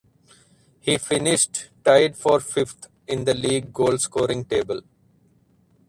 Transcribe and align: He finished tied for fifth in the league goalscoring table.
He 0.79 0.97
finished 0.97 1.67
tied 1.85 2.17
for 2.17 2.39
fifth 2.39 2.87
in 3.05 3.23
the 3.23 3.35
league 3.35 3.71
goalscoring 3.71 4.49
table. 4.49 4.81